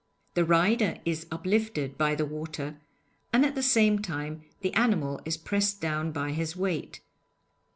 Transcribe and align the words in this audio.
The 0.33 0.43
rider 0.43 0.97
is 1.05 1.27
uplifted 1.31 1.95
by 1.95 2.15
the 2.15 2.25
water, 2.25 2.79
and 3.31 3.45
at 3.45 3.53
the 3.53 3.61
same 3.61 3.99
time 4.01 4.41
the 4.61 4.73
animal 4.73 5.21
is 5.25 5.37
pressed 5.37 5.79
down 5.79 6.11
by 6.11 6.31
his 6.31 6.55
weight. 6.55 7.01